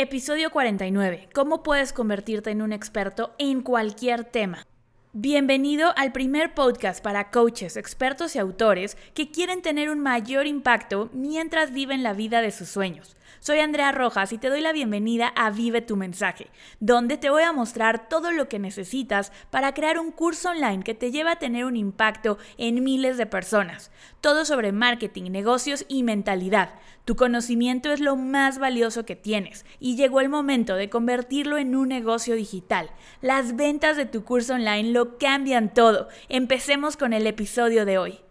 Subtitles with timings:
[0.00, 1.28] Episodio 49.
[1.34, 4.64] ¿Cómo puedes convertirte en un experto en cualquier tema?
[5.12, 11.10] Bienvenido al primer podcast para coaches, expertos y autores que quieren tener un mayor impacto
[11.12, 13.16] mientras viven la vida de sus sueños.
[13.40, 16.50] Soy Andrea Rojas y te doy la bienvenida a Vive tu mensaje,
[16.80, 20.94] donde te voy a mostrar todo lo que necesitas para crear un curso online que
[20.94, 23.92] te lleve a tener un impacto en miles de personas.
[24.20, 26.74] Todo sobre marketing, negocios y mentalidad.
[27.04, 31.76] Tu conocimiento es lo más valioso que tienes y llegó el momento de convertirlo en
[31.76, 32.90] un negocio digital.
[33.22, 36.08] Las ventas de tu curso online lo cambian todo.
[36.28, 38.27] Empecemos con el episodio de hoy.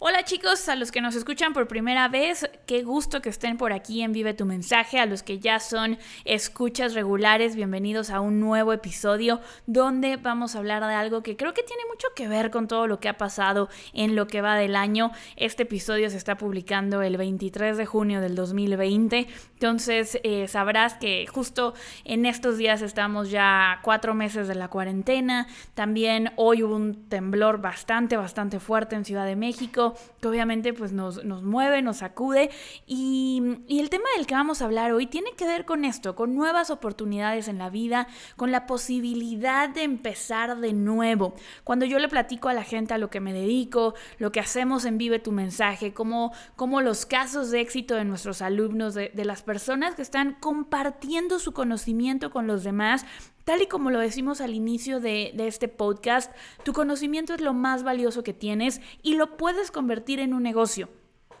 [0.00, 3.72] Hola chicos, a los que nos escuchan por primera vez, qué gusto que estén por
[3.72, 8.40] aquí en Vive tu mensaje, a los que ya son escuchas regulares, bienvenidos a un
[8.40, 12.50] nuevo episodio donde vamos a hablar de algo que creo que tiene mucho que ver
[12.50, 15.12] con todo lo que ha pasado en lo que va del año.
[15.36, 21.24] Este episodio se está publicando el 23 de junio del 2020, entonces eh, sabrás que
[21.28, 21.72] justo
[22.04, 27.60] en estos días estamos ya cuatro meses de la cuarentena, también hoy hubo un temblor
[27.60, 29.83] bastante, bastante fuerte en Ciudad de México
[30.20, 32.50] que obviamente pues nos, nos mueve, nos sacude.
[32.86, 36.14] Y, y el tema del que vamos a hablar hoy tiene que ver con esto,
[36.14, 41.34] con nuevas oportunidades en la vida, con la posibilidad de empezar de nuevo.
[41.64, 44.84] Cuando yo le platico a la gente a lo que me dedico, lo que hacemos
[44.84, 49.24] en Vive tu mensaje, cómo, cómo los casos de éxito de nuestros alumnos, de, de
[49.24, 53.04] las personas que están compartiendo su conocimiento con los demás,
[53.44, 56.32] Tal y como lo decimos al inicio de, este podcast,
[56.64, 60.88] tu conocimiento es lo más valioso que tienes y lo puedes convertir en un negocio.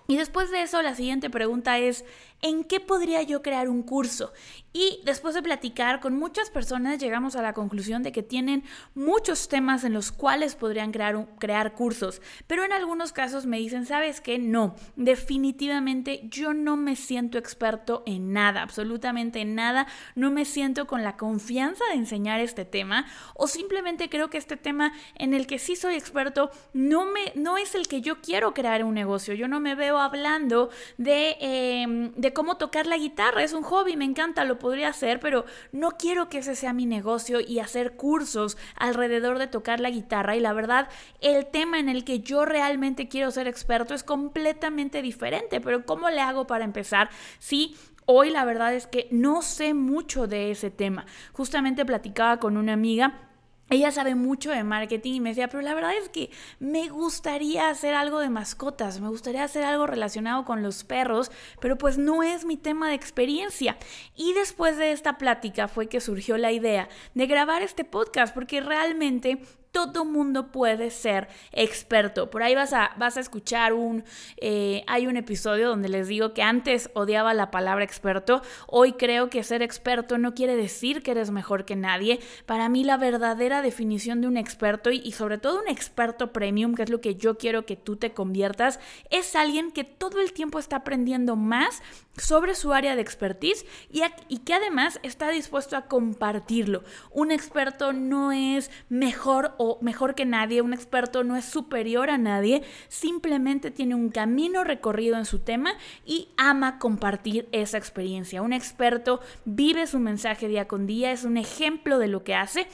[0.06, 2.04] Y después de eso, la siguiente pregunta es,
[2.44, 4.32] ¿en qué podría yo crear un curso?
[4.74, 8.64] Y después de platicar con muchas personas, llegamos a la conclusión de que tienen
[8.94, 12.20] muchos temas en los cuales podrían crear, crear cursos.
[12.46, 14.38] Pero en algunos casos me dicen, ¿sabes qué?
[14.38, 19.86] No, definitivamente yo no me siento experto en nada, absolutamente en nada.
[20.14, 23.06] No me siento con la confianza de enseñar este tema.
[23.34, 27.56] O simplemente creo que este tema en el que sí soy experto no, me, no
[27.56, 29.32] es el que yo quiero crear un negocio.
[29.32, 30.68] Yo no me veo hablando
[30.98, 33.42] de, em, de cómo tocar la guitarra.
[33.42, 36.84] Es un hobby, me encanta, lo podría hacer, pero no quiero que ese sea mi
[36.84, 40.36] negocio y hacer cursos alrededor de tocar la guitarra.
[40.36, 40.88] Y la verdad,
[41.20, 45.60] el tema en el que yo realmente quiero ser experto es completamente diferente.
[45.60, 47.08] Pero ¿cómo le hago para empezar?
[47.38, 47.74] Si
[48.06, 51.06] Hoy la verdad es que no sé mucho de ese tema.
[51.32, 53.30] Justamente platicaba con una amiga
[53.70, 56.30] ella sabe mucho de marketing y me decía, pero la verdad es que
[56.60, 61.30] me gustaría hacer algo de mascotas, me gustaría hacer algo relacionado con los perros,
[61.60, 63.76] pero pues no es mi tema de experiencia.
[64.14, 68.60] Y después de esta plática fue que surgió la idea de grabar este podcast, porque
[68.60, 69.38] realmente
[69.74, 72.30] todo mundo puede ser experto.
[72.30, 74.04] Por ahí vas a, vas a escuchar un,
[74.36, 79.30] eh, hay un episodio donde les digo que antes odiaba la palabra experto, hoy creo
[79.30, 82.20] que ser experto no quiere decir que eres mejor que nadie.
[82.46, 86.84] Para mí la verdadera definición de un experto y, sobre todo un experto premium, que
[86.84, 88.78] es lo que yo quiero que tú te conviertas,
[89.10, 91.82] es alguien que todo el tiempo está aprendiendo más
[92.16, 96.84] sobre su área de expertise y, y, que además está dispuesto a compartirlo.
[97.10, 102.18] Un experto no es mejor o mejor que nadie, un experto no es superior a
[102.18, 108.42] nadie, simplemente tiene un camino recorrido en su tema y ama compartir esa experiencia.
[108.42, 112.66] Un experto vive su mensaje día con día, es un ejemplo de lo que hace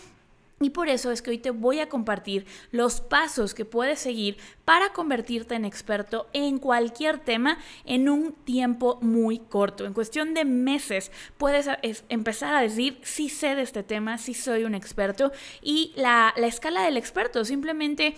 [0.63, 4.37] y por eso es que hoy te voy a compartir los pasos que puedes seguir
[4.67, 7.57] para convertirte en experto en cualquier tema
[7.87, 9.87] en un tiempo muy corto.
[9.87, 11.67] En cuestión de meses puedes
[12.11, 15.33] empezar a decir, sí sé de este tema, sí soy un experto.
[15.63, 18.15] Y la, la escala del experto, simplemente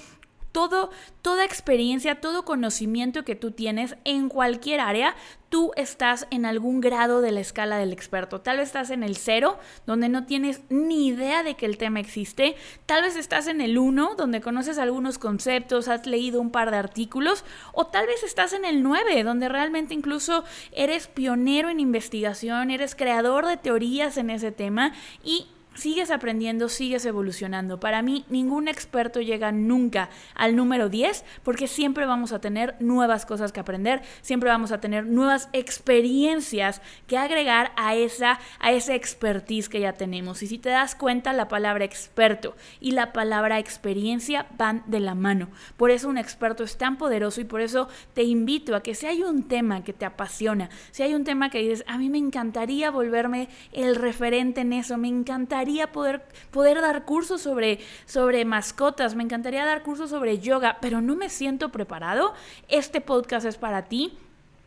[0.53, 0.91] todo,
[1.23, 5.17] toda experiencia, todo conocimiento que tú tienes en cualquier área,
[5.49, 8.41] tú estás en algún grado de la escala del experto.
[8.41, 12.01] Tal vez estás en el cero, donde no tienes ni idea de que el tema
[12.01, 12.57] existe.
[12.87, 16.79] Tal vez estás en el uno, donde conoces algunos conceptos, has leído un par de
[16.79, 17.45] artículos.
[17.73, 22.95] O tal vez estás en el nueve, donde realmente incluso eres pionero en investigación, eres
[22.95, 27.81] creador de teorías en ese tema y Sigues aprendiendo, sigues evolucionando.
[27.81, 33.25] Para mí, ningún experto llega nunca al número 10 porque siempre vamos a tener nuevas
[33.25, 38.95] cosas que aprender, siempre vamos a tener nuevas experiencias que agregar a esa, a esa
[38.95, 40.43] expertise que ya tenemos.
[40.43, 45.15] Y si te das cuenta, la palabra experto y la palabra experiencia van de la
[45.15, 45.49] mano.
[45.79, 49.07] Por eso un experto es tan poderoso y por eso te invito a que si
[49.07, 52.19] hay un tema que te apasiona, si hay un tema que dices, a mí me
[52.19, 55.62] encantaría volverme el referente en eso, me encantaría
[55.93, 61.17] poder, poder dar cursos sobre, sobre mascotas, me encantaría dar cursos sobre yoga, pero no
[61.17, 62.35] me siento preparado.
[62.69, 64.19] Este podcast es para ti.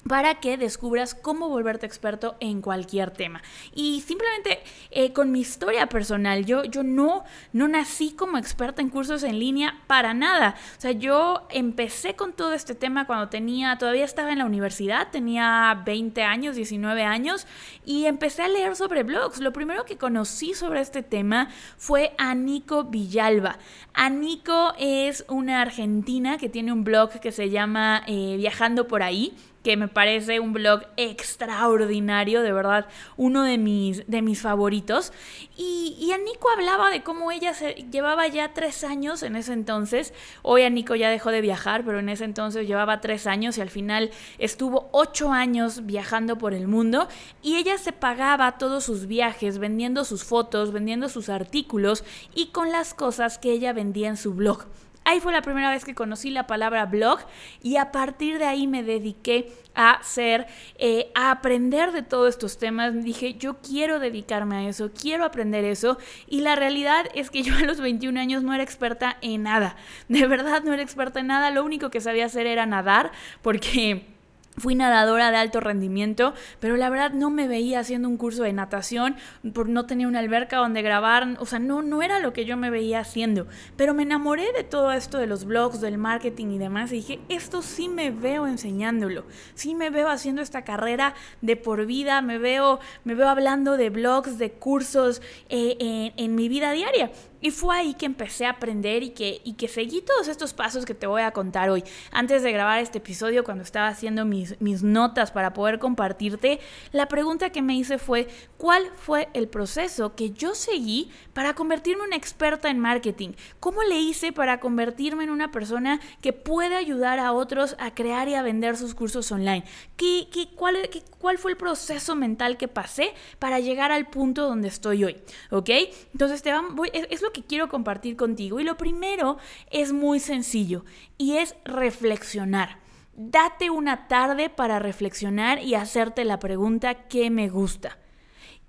[0.07, 3.41] Para que descubras cómo volverte experto en cualquier tema.
[3.73, 4.59] Y simplemente
[4.91, 7.23] eh, con mi historia personal, yo, yo no,
[7.53, 10.55] no nací como experta en cursos en línea para nada.
[10.77, 15.09] O sea, yo empecé con todo este tema cuando tenía, todavía estaba en la universidad,
[15.11, 17.47] tenía 20 años, 19 años,
[17.83, 19.39] y empecé a leer sobre blogs.
[19.39, 23.57] Lo primero que conocí sobre este tema fue a Nico Villalba.
[23.93, 29.33] Anico es una argentina que tiene un blog que se llama eh, Viajando por ahí
[29.65, 32.85] que me parece un blog extraordinario, de verdad,
[33.17, 35.11] uno de mis, de mis favoritos.
[35.57, 40.13] Y, y Nico hablaba de cómo ella se, llevaba ya tres años en ese entonces.
[40.43, 43.71] Hoy Nico ya dejó de viajar, pero en ese entonces llevaba tres años y al
[43.71, 47.07] final estuvo ocho años viajando por el mundo.
[47.41, 52.03] Y ella se pagaba todos sus viajes vendiendo sus fotos, vendiendo sus artículos
[52.35, 54.67] y con las cosas que ella vendía en su blog.
[55.07, 57.19] Ahí fue la primera vez que conocí la palabra blog
[57.61, 60.47] y a partir de ahí me dediqué a hacer,
[60.79, 63.03] eh, a aprender de todos estos temas.
[63.03, 65.99] Dije, yo quiero dedicarme a eso, quiero aprender eso.
[66.27, 69.75] Y la realidad es que yo a los 21 años no era experta en nada.
[70.07, 71.51] De verdad no era experta en nada.
[71.51, 73.11] Lo único que sabía hacer era nadar
[73.43, 74.14] porque
[74.57, 78.53] Fui nadadora de alto rendimiento, pero la verdad no me veía haciendo un curso de
[78.53, 79.15] natación,
[79.53, 82.55] por no tenía una alberca donde grabar, o sea, no, no era lo que yo
[82.55, 83.47] me veía haciendo.
[83.75, 87.19] Pero me enamoré de todo esto de los blogs, del marketing y demás, y dije,
[87.27, 89.25] esto sí me veo enseñándolo,
[89.55, 93.89] sí me veo haciendo esta carrera de por vida, me veo, me veo hablando de
[93.89, 97.11] blogs, de cursos eh, en mi vida diaria.
[97.45, 100.83] Y fue ahí que empecé a aprender y que, y que seguí todos estos pasos
[100.83, 101.83] que te voy a contar hoy.
[102.11, 104.25] Antes de grabar este episodio, cuando estaba haciendo
[104.59, 106.59] mis, notas para poder compartirte,
[106.91, 108.27] la pregunta que me hice fue,
[108.57, 113.33] ¿cuál fue el proceso que yo seguí para convertirme en una experta en marketing?
[113.59, 118.27] ¿Cómo le hice para convertirme en una persona que puede ayudar a otros a crear
[118.27, 119.63] y a vender sus cursos online?
[119.97, 124.47] ¿Qué, qué, cuál, qué, cuál fue el proceso mental que pasé para llegar al punto
[124.47, 125.17] donde estoy hoy?
[125.51, 125.69] ¿Ok?
[126.11, 128.59] Entonces, te voy, es, es lo que quiero compartir contigo.
[128.59, 129.37] Y lo primero
[129.71, 130.85] es muy sencillo
[131.17, 132.84] y es reflexionar.
[133.15, 137.97] Date una tarde para reflexionar y hacerte la pregunta ¿qué me gusta?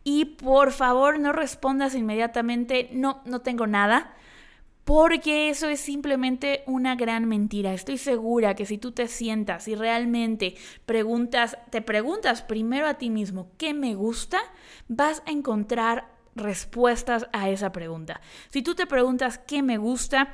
[0.05, 4.15] Y por favor no respondas inmediatamente no, no tengo nada,
[4.85, 7.75] porque eso es simplemente una gran mentira.
[7.75, 10.55] Estoy segura que si tú te sientas y realmente
[10.87, 14.39] preguntas, te preguntas primero a ti mismo qué me gusta,
[14.87, 16.07] vas a encontrar
[16.37, 18.21] respuestas a esa pregunta.
[18.51, 20.33] Si tú te preguntas qué me gusta,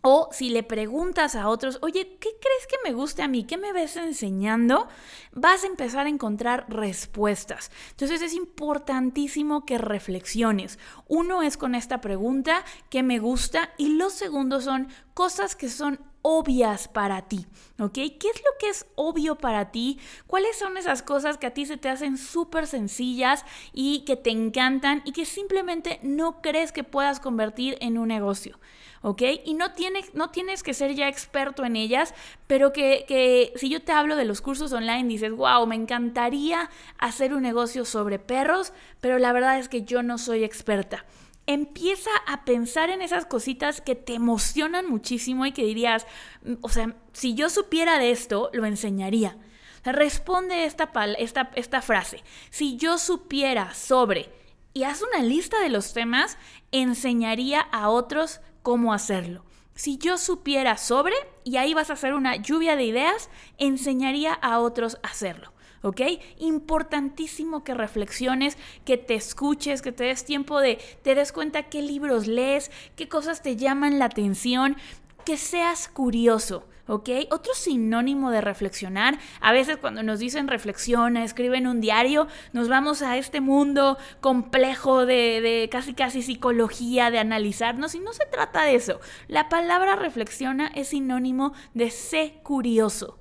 [0.00, 3.44] o si le preguntas a otros, oye, ¿qué crees que me guste a mí?
[3.44, 4.88] ¿Qué me ves enseñando?
[5.32, 7.70] Vas a empezar a encontrar respuestas.
[7.90, 10.78] Entonces es importantísimo que reflexiones.
[11.08, 13.70] Uno es con esta pregunta, ¿qué me gusta?
[13.76, 17.46] Y los segundos son cosas que son obvias para ti,
[17.78, 17.92] ¿ok?
[17.92, 19.98] ¿Qué es lo que es obvio para ti?
[20.26, 24.30] ¿Cuáles son esas cosas que a ti se te hacen súper sencillas y que te
[24.30, 28.58] encantan y que simplemente no crees que puedas convertir en un negocio?
[29.02, 29.22] ¿ok?
[29.44, 32.14] Y no tienes, no tienes que ser ya experto en ellas,
[32.46, 36.70] pero que, que, si yo te hablo de los cursos online, dices, wow, me encantaría
[36.98, 41.04] hacer un negocio sobre perros, pero la verdad es que yo no soy experta
[41.48, 46.06] empieza a pensar en esas cositas que te emocionan muchísimo y que dirías,
[46.42, 49.38] mm, o sea, si yo supiera de esto, lo enseñaría.
[49.82, 54.30] Responde esta, esta, esta frase, si yo supiera sobre
[54.74, 56.36] y haz una lista de los temas,
[56.70, 59.46] enseñaría a otros cómo hacerlo.
[59.74, 64.58] Si yo supiera sobre, y ahí vas a hacer una lluvia de ideas, enseñaría a
[64.58, 65.54] otros a hacerlo.
[65.82, 66.00] ¿Ok?
[66.38, 71.82] Importantísimo que reflexiones, que te escuches, que te des tiempo de, te des cuenta qué
[71.82, 74.76] libros lees, qué cosas te llaman la atención,
[75.24, 76.64] que seas curioso.
[76.88, 77.10] ¿ok?
[77.30, 83.02] Otro sinónimo de reflexionar, a veces cuando nos dicen reflexiona, escriben un diario, nos vamos
[83.02, 88.64] a este mundo complejo de, de, casi casi psicología, de analizarnos, y no se trata
[88.64, 89.00] de eso.
[89.28, 93.18] La palabra reflexiona es sinónimo de sé curioso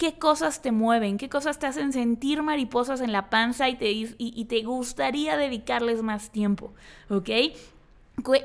[0.00, 3.90] qué cosas te mueven, qué cosas te hacen sentir mariposas en la panza y te,
[3.90, 6.72] y, te gustaría dedicarles más tiempo,
[7.10, 7.28] ¿ok?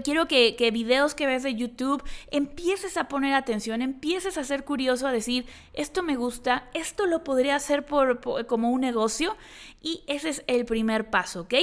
[0.03, 4.65] Quiero que, que, videos que ves de YouTube empieces a poner atención, empieces a ser
[4.65, 9.37] curioso, a decir, esto me gusta, esto lo podría hacer por, como un negocio
[9.81, 11.53] y ese es el primer paso, ¿ok?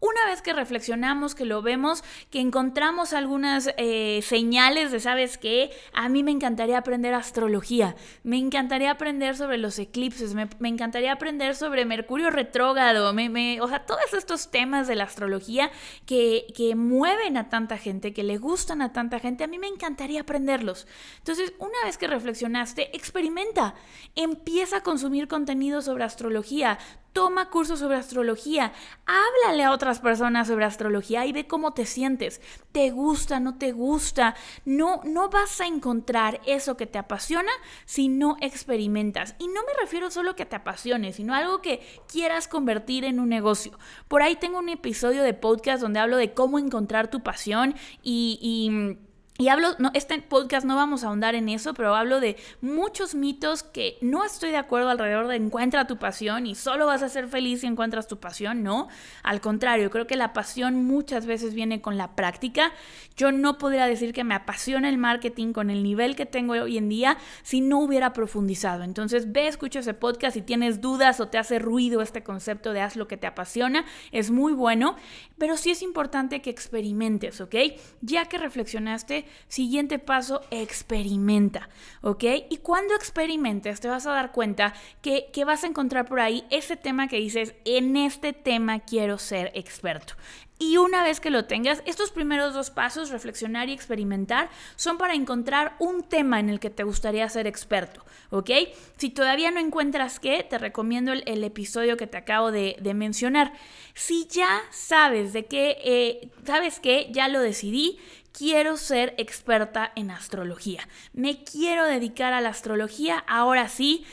[0.00, 5.70] Una vez que reflexionamos, que lo vemos, que encontramos algunas eh, señales de, ¿sabes qué?
[5.92, 11.54] A mí me encantaría aprender astrología, me encantaría aprender sobre los eclipses, me, encantaría aprender
[11.54, 15.70] sobre Mercurio retrógrado, me, o sea, todos estos temas de la astrología
[16.06, 19.68] que, que mueven a tanta gente, que le gustan a tanta gente, a mí me
[19.68, 20.86] encantaría aprenderlos.
[21.18, 23.74] Entonces, una vez que reflexionaste, experimenta,
[24.16, 26.78] empieza a consumir contenido sobre astrología,
[27.12, 28.72] Toma cursos sobre astrología,
[29.04, 32.40] háblale a otras personas sobre astrología y ve cómo te sientes.
[32.72, 34.36] ¿Te gusta, no te gusta?
[34.64, 37.50] No, no vas a encontrar eso que te apasiona
[37.84, 39.34] si no experimentas.
[39.38, 43.18] Y no me refiero solo a que te apasione, sino algo que quieras convertir en
[43.18, 43.78] un negocio.
[44.06, 48.38] Por ahí tengo un episodio de podcast donde hablo de cómo encontrar tu pasión y,
[48.40, 49.09] y
[49.40, 53.14] y hablo, no, este podcast no vamos a ahondar en eso, pero hablo de muchos
[53.14, 57.08] mitos que no estoy de acuerdo alrededor de encuentra tu pasión y solo vas a
[57.08, 58.88] ser feliz si encuentras tu pasión, no.
[59.22, 62.70] Al contrario, creo que la pasión muchas veces viene con la práctica.
[63.16, 66.76] Yo no podría decir que me apasiona el marketing con el nivel que tengo hoy
[66.76, 68.82] en día si no hubiera profundizado.
[68.82, 72.82] Entonces ve, escucha ese podcast si tienes dudas o te hace ruido este concepto de
[72.82, 74.96] haz lo que te apasiona, es muy bueno,
[75.38, 77.54] pero sí es importante que experimentes, ¿ok?
[78.02, 81.68] Ya que reflexionaste, Siguiente paso, experimenta,
[82.02, 82.24] ¿ok?
[82.50, 86.44] Y cuando experimentes te vas a dar cuenta que, que vas a encontrar por ahí
[86.50, 90.14] ese tema que dices, en este tema quiero ser experto.
[90.62, 95.14] Y una vez que lo tengas, estos primeros dos pasos, reflexionar y experimentar, son para
[95.14, 98.50] encontrar un tema en el que te gustaría ser experto, ¿ok?
[98.98, 103.54] Si todavía no encuentras qué, te recomiendo el, episodio que te acabo de, mencionar.
[103.94, 107.08] Si ya sabes de qué, eh, ¿sabes qué?
[107.10, 107.98] Ya lo decidí,
[108.32, 110.86] quiero ser experta en astrología.
[111.14, 114.04] Me quiero dedicar a la astrología, ahora sí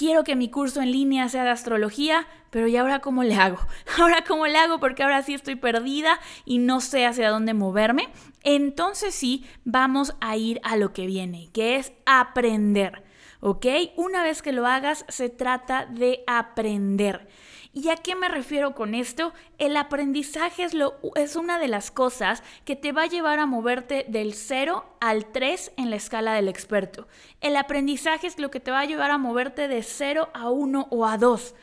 [0.00, 3.58] quiero que mi curso en línea sea de astrología, pero ¿y ahora cómo le hago?
[3.98, 8.08] Ahora cómo le hago porque ahora sí estoy perdida y no sé hacia dónde moverme.
[8.42, 13.04] Entonces sí, vamos a ir a lo que viene, que es aprender.
[13.40, 13.66] ¿Ok?
[13.96, 17.28] Una vez que lo hagas, se trata de aprender.
[17.72, 19.32] ¿Y a qué me refiero con esto?
[19.58, 23.46] El aprendizaje es, lo, es una de las cosas que te va a llevar a
[23.46, 27.06] moverte del 0 al 3 en la escala del experto.
[27.40, 30.88] El aprendizaje es lo que te va a llevar a moverte de 0 a 1
[30.90, 31.54] o a 2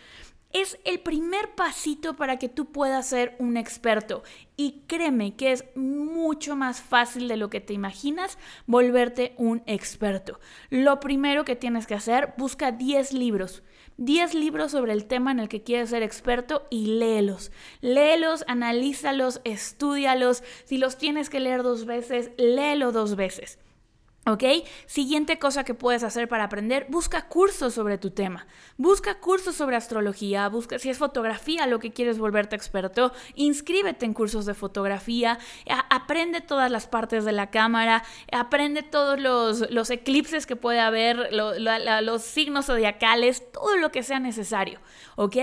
[0.53, 4.23] es el primer pasito para que tú puedas ser un experto.
[4.55, 10.39] Y créeme que es mucho más fácil de lo que te imaginas volverte un experto.
[10.69, 13.63] Lo primero que tienes que hacer, busca 10 libros.
[13.97, 17.51] 10 libros sobre el tema en el que quieres ser experto y léelos.
[17.81, 20.43] Léelos, analízalos, estudialos.
[20.65, 23.59] Si los tienes que leer dos veces, léelo dos veces.
[24.27, 24.43] ¿Ok?
[24.87, 28.45] Siguiente cosa que puedes hacer para aprender, busca cursos sobre tu tema.
[28.75, 34.13] Busca cursos sobre astrología, busca si es fotografía lo que quieres volverte experto, inscríbete en
[34.13, 35.39] cursos de fotografía,
[35.89, 38.03] aprende todas las partes de la cámara,
[38.33, 44.81] aprende todos los, eclipses que puede haber, los signos zodiacales, todo lo que sea necesario.
[45.15, 45.37] ¿Ok?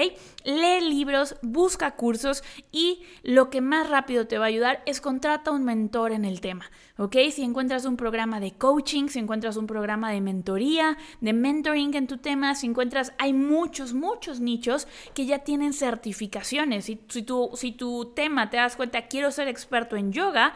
[0.45, 5.53] Lee libros, busca cursos y lo que más rápido te va a ayudar es contrata
[5.53, 6.71] un mentor en el tema.
[6.96, 7.16] ¿Ok?
[7.32, 12.06] Si encuentras un programa de coaching, si encuentras un programa de mentoría, de mentoring en
[12.06, 16.84] tu tema, si encuentras, hay muchos, muchos nichos que ya tienen certificaciones.
[16.84, 20.54] Si, si, tu, si tu tema te das cuenta, quiero ser experto en yoga,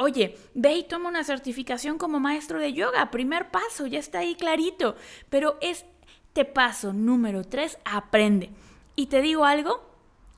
[0.00, 3.10] Oye, ve y toma una certificación como maestro de yoga.
[3.10, 4.94] Primer paso, ya está ahí clarito.
[5.28, 8.50] Pero este paso número tres, aprende.
[8.94, 9.82] Y te digo algo,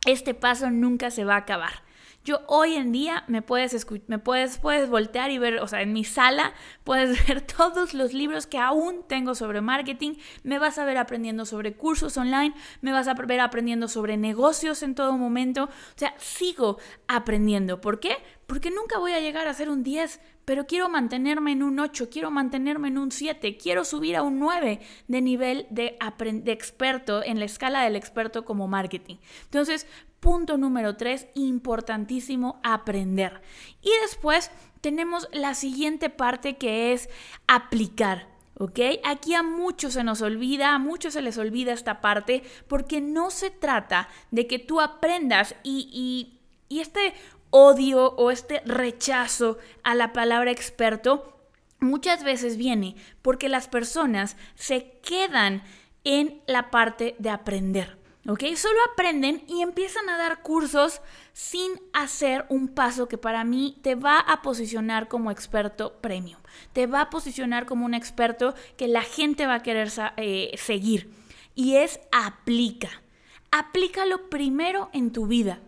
[0.07, 1.83] este paso nunca se va a acabar.
[2.23, 5.95] Yo hoy en día me puedes, me puedes, puedes voltear y ver, o sea, en
[5.95, 6.53] mi sala
[6.85, 11.47] puedes ver todos los libros que aún tengo sobre marketing, me vas a ver aprendiendo
[11.47, 16.15] sobre cursos online, me vas a ver aprendiendo sobre negocios en todo momento, o sea,
[16.19, 17.81] sigo aprendiendo.
[17.81, 18.17] ¿Por qué?
[18.47, 22.11] Porque nunca voy a llegar a ser un 10, pero quiero mantenerme en un 8,
[22.11, 27.23] quiero mantenerme en un 7, quiero subir a un 9 de nivel de, de experto
[27.25, 29.17] en la escala del experto como marketing.
[29.45, 29.87] Entonces,
[30.21, 33.41] Punto número tres, importantísimo, aprender.
[33.83, 34.51] Y después
[34.83, 37.09] tenemos la siguiente parte que es
[37.47, 38.29] aplicar.
[38.59, 38.79] ¿Ok?
[39.05, 43.31] Aquí a muchos se nos olvida, a muchos se les olvida esta parte porque no
[43.31, 47.15] se trata de que tú aprendas y, y, y este
[47.49, 51.41] odio o este rechazo a la palabra experto
[51.81, 55.63] muchas veces viene porque las personas se quedan
[56.05, 58.00] en la parte de aprender.
[58.31, 58.45] ¿Ok?
[58.55, 61.01] Solo aprenden y empiezan a dar cursos
[61.33, 66.39] sin hacer un paso que para mí te va a posicionar como experto premium,
[66.73, 71.11] te va a posicionar como un experto que la gente va a querer eh, seguir.
[71.57, 73.03] Y es aplica.
[73.51, 75.59] Aplícalo primero en tu vida.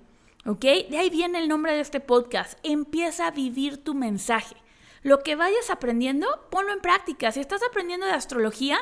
[0.46, 0.62] ¿Ok?
[0.62, 2.58] De ahí viene el nombre de este podcast.
[2.62, 4.54] Empieza a vivir tu mensaje.
[5.02, 7.32] Lo que vayas aprendiendo, ponlo en práctica.
[7.32, 8.78] Si estás aprendiendo de astrología,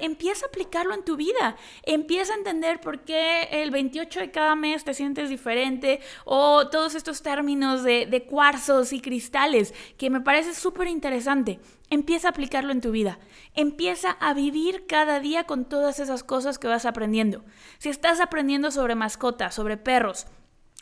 [0.00, 1.56] empieza a aplicarlo en tu vida.
[1.84, 6.96] Empieza a entender por qué el 28 de cada mes te sientes diferente o todos
[6.96, 11.60] estos términos de, cuarzos y cristales, que me parece súper interesante.
[11.88, 13.20] Empieza a aplicarlo en tu vida.
[13.54, 17.44] Empieza a vivir cada día con todas esas cosas que vas aprendiendo.
[17.78, 20.26] Si estás aprendiendo sobre mascotas, sobre perros,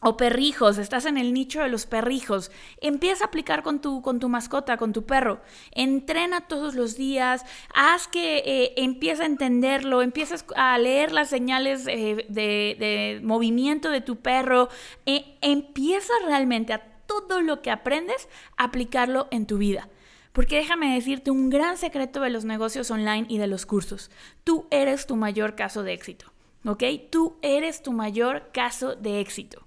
[0.03, 4.19] o perrijos, estás en el nicho de los perrijos, empieza a aplicar con tu, con
[4.19, 5.41] tu mascota, con tu perro,
[5.71, 11.87] entrena todos los días, haz que eh, empieza a entenderlo, empiezas a leer las señales
[11.87, 14.69] eh, de, movimiento de tu perro,
[15.07, 19.89] eh, empieza realmente a todo lo que aprendes, a aplicarlo en tu vida.
[20.33, 24.11] Porque déjame decirte un gran secreto de los negocios online y de los cursos.
[24.45, 26.33] Tú eres tu mayor caso de éxito,
[26.65, 26.83] ¿ok?
[27.11, 29.67] Tú eres tu mayor caso de éxito.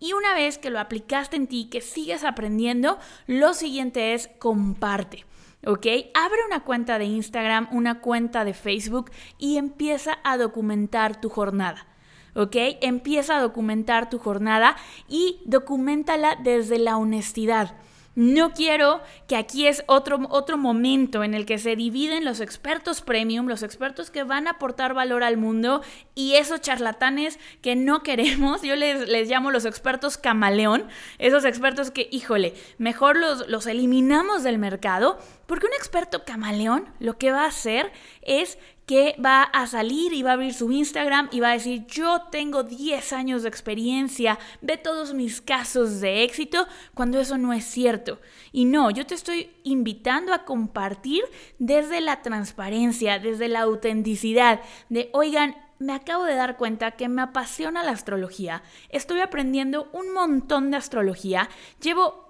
[0.00, 5.26] Y una vez que lo aplicaste en ti, que sigues aprendiendo, lo siguiente es comparte.
[5.66, 5.86] ¿ok?
[6.14, 11.86] Abre una cuenta de Instagram, una cuenta de Facebook y empieza a documentar tu jornada.
[12.34, 12.56] ¿Ok?
[12.80, 14.76] Empieza a documentar tu jornada
[15.08, 17.76] y documentala desde la honestidad.
[18.20, 23.00] No quiero que aquí es otro, otro momento en el que se dividen los expertos
[23.00, 25.82] premium, los expertos que van a aportar valor al mundo
[26.14, 28.60] y esos charlatanes que no queremos.
[28.60, 30.86] Yo les, les llamo los expertos camaleón,
[31.16, 37.16] esos expertos que, híjole, mejor los, los eliminamos del mercado porque un experto camaleón lo
[37.16, 38.58] que va a hacer es
[38.90, 42.22] que va a salir y va a abrir su Instagram y va a decir, yo
[42.32, 47.64] tengo 10 años de experiencia, ve todos mis casos de éxito, cuando eso no es
[47.64, 48.18] cierto.
[48.50, 51.22] Y no, yo te estoy invitando a compartir
[51.60, 57.22] desde la transparencia, desde la autenticidad, de, oigan, me acabo de dar cuenta que me
[57.22, 61.48] apasiona la astrología, estoy aprendiendo un montón de astrología,
[61.80, 62.29] llevo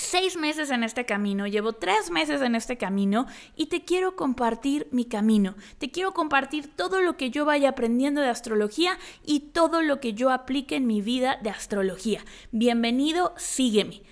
[0.00, 3.26] seis meses en este camino, llevo tres meses en este camino
[3.56, 5.54] y te quiero compartir mi camino.
[5.78, 10.14] Te quiero compartir todo lo que yo vaya aprendiendo de astrología y todo lo que
[10.14, 12.24] yo aplique en mi vida de astrología.
[12.50, 14.02] Bienvenido, sígueme.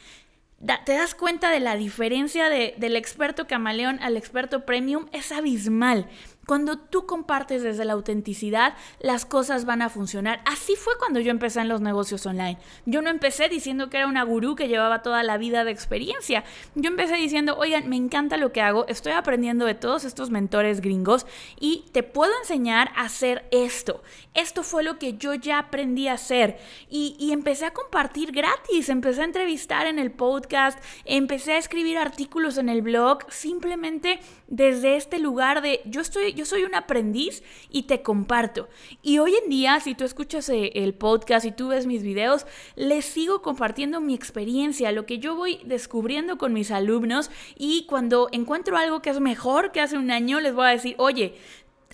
[0.85, 5.07] ¿Te das cuenta de la diferencia del experto camaleón al experto premium?
[5.13, 6.09] Es abismal.
[6.49, 10.41] Cuando tú compartes desde la autenticidad, las cosas van a funcionar.
[10.47, 12.57] Así fue cuando yo empecé en los negocios online.
[12.87, 16.45] Yo no empecé diciendo que era una gurú que llevaba toda la vida de experiencia.
[16.75, 20.81] Yo empecé diciendo, oigan, me encanta lo que hago, estoy aprendiendo de todos estos mentores
[20.81, 21.27] gringos
[21.61, 24.03] y te puedo enseñar a hacer esto.
[24.33, 26.57] Esto fue lo que yo ya aprendí a hacer.
[26.89, 31.99] Y, y empecé a compartir gratis, empecé a entrevistar en el podcast, empecé a escribir
[31.99, 37.43] artículos en el blog, simplemente desde este lugar de yo estoy yo soy un aprendiz
[37.71, 38.69] y te comparto.
[39.03, 42.47] Y hoy en día, si tú escuchas eh, el podcast y tú ves mis videos,
[42.75, 48.29] les sigo compartiendo mi experiencia, lo que yo voy descubriendo con mis alumnos y cuando
[48.33, 51.37] encuentro algo que es mejor que hace un año, les voy a decir, oye,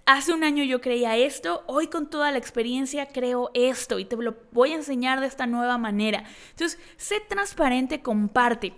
[0.07, 4.17] Hace un año yo creía esto, hoy con toda la experiencia creo esto y te
[4.17, 6.25] lo voy a enseñar de esta nueva manera.
[6.51, 8.75] Entonces, sé transparente, comparte.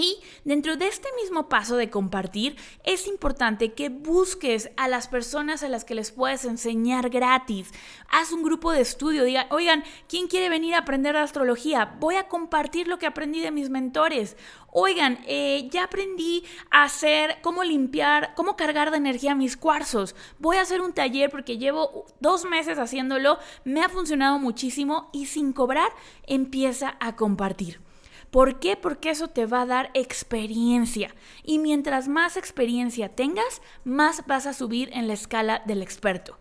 [0.00, 5.62] Y dentro de este mismo paso de compartir, es importante que busques a las personas
[5.62, 7.70] a las que les puedes enseñar gratis.
[8.08, 11.98] Haz un grupo de estudio, diga, oigan, ¿quién quiere venir a aprender astrología?
[12.00, 14.38] Voy a compartir lo que aprendí de mis mentores.
[14.72, 20.16] Oigan, eh, ya aprendí a hacer, cómo limpiar, cómo cargar de energía mis cuarzos.
[20.38, 25.26] Voy a hacer un taller porque llevo dos meses haciéndolo, me ha funcionado muchísimo y
[25.26, 25.92] sin cobrar
[26.26, 27.89] empieza a compartir.
[28.30, 28.76] ¿Por qué?
[28.76, 31.14] Porque eso te va a dar experiencia.
[31.42, 36.38] Y mientras más experiencia tengas, más vas a subir en la escala del experto.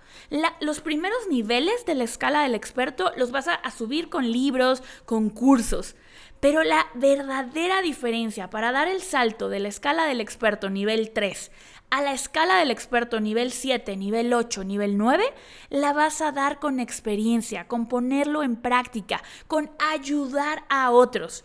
[0.60, 4.84] los primeros niveles de la escala del experto los vas a, a subir con libros,
[5.06, 5.96] con cursos.
[6.40, 11.52] Pero la verdadera diferencia para dar el salto de la escala del experto nivel 3
[11.90, 15.24] a la escala del experto nivel 7, nivel 8, nivel 9,
[15.70, 21.44] la vas a dar con experiencia, con ponerlo en práctica, con ayudar a otros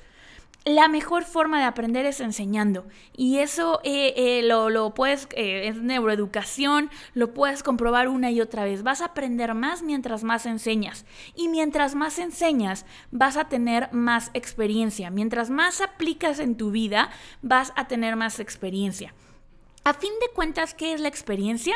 [0.65, 2.87] la mejor forma de aprender es enseñando.
[3.15, 8.65] Y eso eh, eh, lo, puedes, eh, es neuroeducación, lo puedes comprobar una y otra
[8.65, 8.83] vez.
[8.83, 11.05] Vas a aprender más mientras más enseñas.
[11.35, 15.11] Y mientras más enseñas, vas a tener más experiencia.
[15.11, 17.11] Mientras más aplicas en tu vida,
[17.43, 19.15] vas a tener más experiencia.
[19.85, 21.75] A fin de cuentas, ¿qué es la experiencia?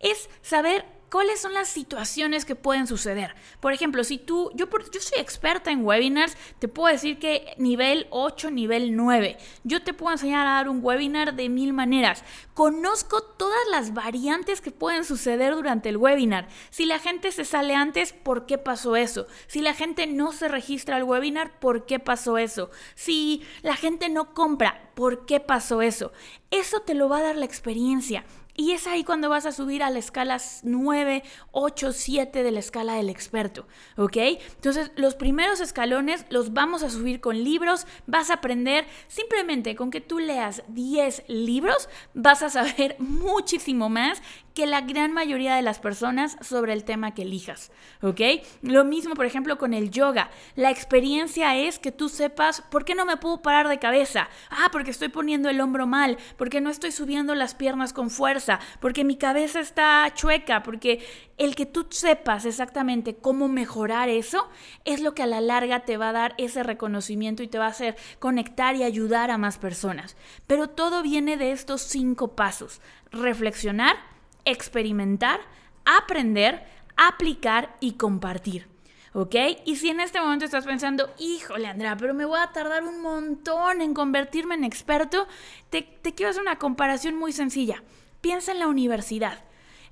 [0.00, 3.34] Es saber ¿cuáles son las situaciones que pueden suceder?
[3.60, 8.06] Por ejemplo, si tú, yo, yo soy experta en webinars, te puedo decir que nivel
[8.10, 9.38] 8, nivel 9.
[9.64, 12.24] Yo te puedo enseñar a dar un webinar de mil maneras.
[12.54, 16.48] Conozco todas las variantes que pueden suceder durante el webinar.
[16.70, 19.26] Si la gente se sale antes, ¿por qué pasó eso?
[19.46, 22.70] Si la gente no se registra al webinar, ¿por qué pasó eso?
[22.94, 26.12] Si la gente no compra, ¿por qué pasó eso?
[26.50, 28.24] Eso te lo va a dar la experiencia.
[28.56, 32.60] Y es ahí cuando vas a subir a la escala 9, 8, 7 de la
[32.60, 33.66] escala del experto,
[33.96, 34.16] ¿ok?
[34.16, 39.90] Entonces, los primeros escalones los vamos a subir con libros, vas a aprender simplemente con
[39.90, 44.22] que tú leas 10 libros, vas a saber muchísimo más
[44.56, 48.22] que la gran mayoría de las personas sobre el tema que elijas, ¿ok?
[48.62, 50.30] Lo mismo, por ejemplo, con el yoga.
[50.54, 54.30] La experiencia es que tú sepas por qué no me puedo parar de cabeza.
[54.48, 58.58] Ah, porque estoy poniendo el hombro mal, porque no estoy subiendo las piernas con fuerza,
[58.80, 64.48] porque mi cabeza está chueca, porque el que tú sepas exactamente cómo mejorar eso
[64.86, 67.66] es lo que a la larga te va a dar ese reconocimiento y te va
[67.66, 70.16] a hacer conectar y ayudar a más personas.
[70.46, 72.80] Pero todo viene de estos cinco pasos.
[73.12, 74.15] Reflexionar,
[74.46, 75.40] experimentar,
[75.84, 76.64] aprender,
[76.96, 78.68] aplicar y compartir.
[79.12, 79.34] ¿Ok?
[79.64, 83.00] Y si en este momento estás pensando, híjole Andrea, pero me voy a tardar un
[83.00, 85.26] montón en convertirme en experto,
[85.70, 87.82] te, quiero hacer una comparación muy sencilla.
[88.20, 89.42] Piensa en la universidad.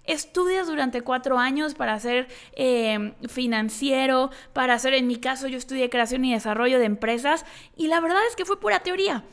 [0.05, 5.89] Estudias durante cuatro años para ser eh, financiero, para hacer, en mi caso, yo estudié
[5.89, 7.47] creación y desarrollo de empresas
[7.79, 9.25] y la verdad es que fue pura teoría.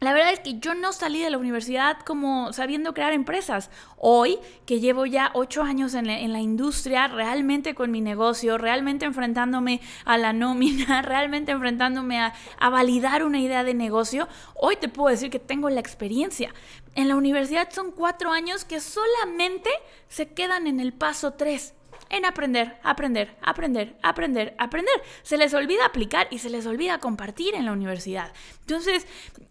[0.00, 3.70] La verdad es que yo no salí de la universidad como sabiendo crear empresas.
[3.98, 9.82] Hoy, que llevo ya ocho años en la, industria, realmente con mi negocio, realmente enfrentándome
[10.06, 15.10] a la nómina, realmente enfrentándome a, a validar una idea de negocio, hoy te puedo
[15.10, 16.54] decir que tengo la experiencia.
[16.94, 19.68] En la universidad son cuatro años que solamente
[20.08, 21.74] se quedan en el paso tres
[22.08, 24.94] en aprender, aprender, aprender, aprender, aprender.
[25.22, 28.32] Se les olvida aplicar y se les olvida compartir en la universidad.
[28.62, 29.06] Entonces,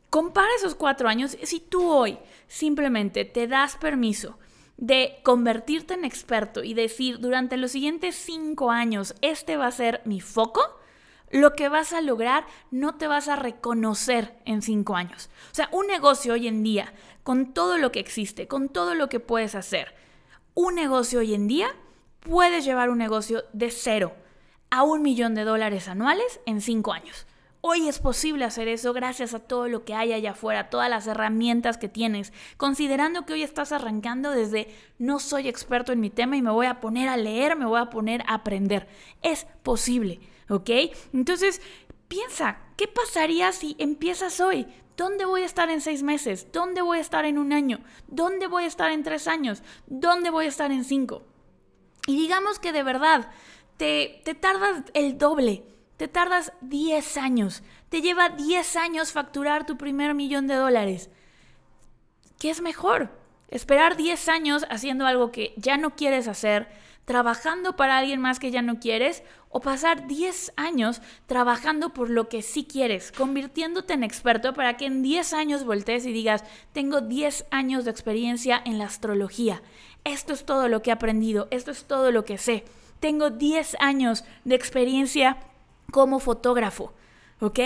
[0.09, 1.37] Compara esos cuatro años.
[1.43, 2.17] Si tú hoy
[2.47, 4.37] simplemente te das permiso
[4.77, 10.01] de convertirte en experto y decir durante los siguientes cinco años este va a ser
[10.05, 10.61] mi foco,
[11.31, 15.29] lo que vas a lograr no te vas a reconocer en cinco años.
[15.51, 16.93] O sea, un negocio hoy en día,
[17.23, 19.93] con todo lo que existe, con todo lo que puedes hacer,
[20.55, 21.75] un negocio hoy en día,
[22.21, 24.13] puedes llevar un negocio de cero
[24.71, 27.27] a un millón de dólares anuales en cinco años.
[27.61, 31.07] Hoy es posible hacer eso gracias a todo lo que hay allá afuera, todas las
[31.07, 36.37] herramientas que tienes, considerando que hoy estás arrancando desde no soy experto en mi tema
[36.37, 38.87] y me voy a poner a leer, me voy a poner a aprender.
[39.21, 40.69] Es posible, ¿ok?
[41.11, 41.61] Entonces,
[42.07, 44.65] piensa, ¿qué pasaría si empiezas hoy?
[44.95, 46.47] ¿Dónde voy a estar en seis meses?
[46.53, 47.81] ¿Dónde voy a estar en un año?
[48.07, 49.63] ¿Dónde voy a estar en tres años?
[49.85, 51.23] ¿Dónde voy a estar en cinco?
[52.07, 53.29] Y digamos que de verdad
[53.75, 55.65] te, te tardas el doble
[55.99, 57.61] te tardas 10 años.
[57.89, 61.09] Te lleva 10 años facturar tu primer millón de dólares.
[62.39, 63.09] ¿Qué es mejor?
[63.49, 66.69] Esperar 10 años haciendo algo que ya no quieres hacer,
[67.03, 72.29] trabajando para alguien más que ya no quieres, o pasar 10 años trabajando por lo
[72.29, 77.01] que sí quieres, convirtiéndote en experto para que en 10 años voltees y digas, tengo
[77.01, 79.61] 10 años de experiencia en la astrología.
[80.05, 82.63] Esto es todo lo que he aprendido, esto es todo lo que sé.
[83.01, 85.39] Tengo 10 años de experiencia
[85.89, 86.93] como fotógrafo,
[87.39, 87.59] ¿ok?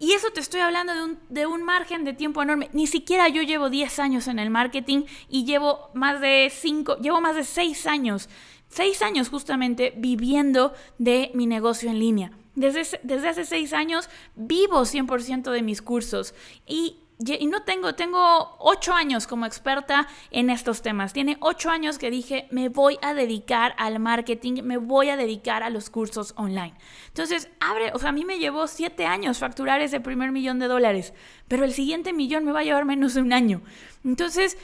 [0.00, 2.70] Y eso te estoy hablando de un, de un, margen de tiempo enorme.
[2.72, 7.20] Ni siquiera yo llevo 10 años en el marketing y llevo más de 5, llevo
[7.20, 8.28] más de 6 años,
[8.68, 12.30] 6 años justamente viviendo de mi negocio en línea.
[12.54, 16.34] Desde, desde hace 6 años vivo 100% de mis cursos
[16.66, 21.12] y y no tengo, tengo ocho años como experta en estos temas.
[21.12, 25.62] Tiene ocho años que dije, me voy a dedicar al marketing, me voy a dedicar
[25.64, 26.74] a los cursos online.
[27.08, 30.68] Entonces, abre, o sea, a mí me llevó siete años facturar ese primer millón de
[30.68, 31.12] dólares,
[31.48, 33.62] pero el siguiente millón me va a llevar menos de un año.
[34.04, 34.56] Entonces,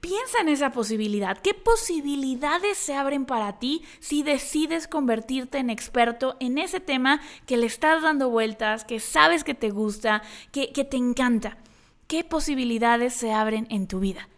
[0.00, 1.38] Piensa en esa posibilidad.
[1.38, 7.56] ¿Qué posibilidades se abren para ti si decides convertirte en experto en ese tema que
[7.56, 11.58] le estás dando vueltas, que sabes que te gusta, que, que te encanta?
[12.08, 14.28] ¿Qué posibilidades se abren en tu vida?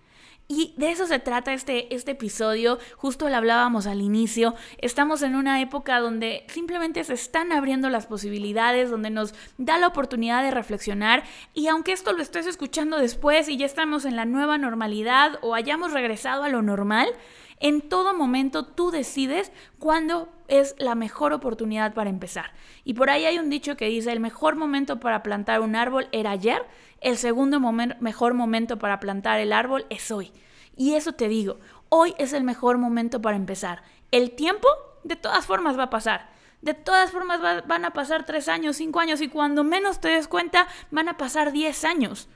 [0.53, 5.37] Y de eso se trata este, este episodio, justo lo hablábamos al inicio, estamos en
[5.37, 10.51] una época donde simplemente se están abriendo las posibilidades, donde nos da la oportunidad de
[10.51, 11.23] reflexionar.
[11.55, 15.55] Y aunque esto lo estés escuchando después y ya estamos en la nueva normalidad o
[15.55, 17.11] hayamos regresado a lo normal,
[17.61, 22.53] en todo momento tú decides cuándo es la mejor oportunidad para empezar.
[22.85, 26.09] Y por ahí hay un dicho que dice, el mejor momento para plantar un árbol
[26.11, 26.63] era ayer,
[27.01, 30.33] el segundo mejor momento para plantar el árbol es hoy.
[30.77, 31.59] Y eso te digo,
[31.89, 33.83] hoy es el mejor momento para empezar.
[34.11, 34.69] El tiempo,
[35.05, 36.31] de todas formas, va a pasar.
[36.63, 40.29] De todas formas van a pasar tres años, cinco años y cuando menos te des
[40.29, 42.29] cuenta van a pasar diez años.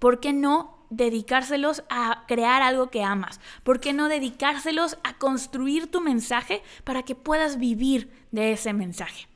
[0.00, 3.40] ¿Por qué no dedicárselos a crear algo que amas?
[3.62, 9.28] ¿Por qué no dedicárselos a construir tu mensaje para que puedas vivir de ese mensaje?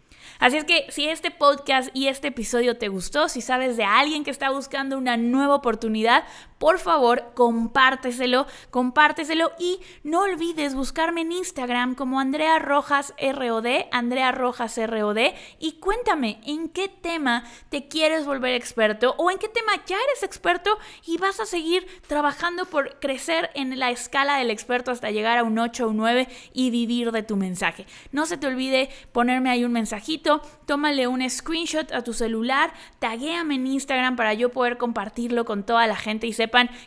[0.42, 4.24] Así es que si este podcast y este episodio te gustó, si sabes de alguien
[4.24, 6.24] que está buscando una nueva oportunidad,
[6.62, 14.30] por favor, compárteselo, compárteselo y no olvides buscarme en Instagram como Andrea Rojas ROD, Andrea
[14.30, 15.18] Rojas ROD
[15.58, 20.22] y cuéntame en qué tema te quieres volver experto o en qué tema ya eres
[20.22, 25.38] experto y vas a seguir trabajando por crecer en la escala del experto hasta llegar
[25.38, 27.86] a un 8 o un 9 y vivir de tu mensaje.
[28.12, 33.56] No se te olvide ponerme ahí un mensajito tómale un screenshot a tu celular, taguéame
[33.56, 36.32] en Instagram para yo poder compartirlo con toda la gente y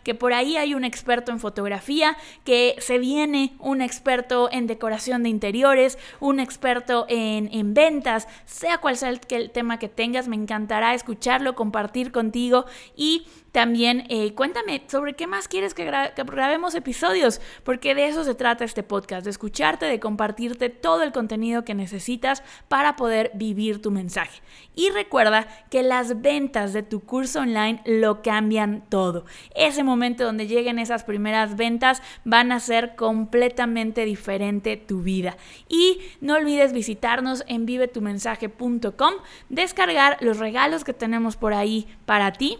[0.04, 5.23] que por ahí hay un experto en fotografía, que se viene un experto en decoración
[5.23, 10.36] de interiores, un experto en, en ventas, sea cual sea el tema que tengas, me
[10.36, 12.65] encantará escucharlo, compartir contigo.
[12.95, 18.35] Y también eh, cuéntame sobre qué más quieres que, grabemos episodios, porque de eso se
[18.35, 23.81] trata este podcast, de escucharte, de compartirte todo el contenido que necesitas para poder vivir
[23.81, 24.41] tu mensaje.
[24.75, 29.23] Y recuerda que las ventas de tu curso online lo cambian todo.
[29.55, 35.37] Ese momento donde lleguen esas primeras ventas van a ser completamente diferente tu vida.
[35.69, 39.13] Y no olvides visitarnos en vivetumensaje.com,
[39.47, 42.59] descargar los regalos que tenemos por ahí para ti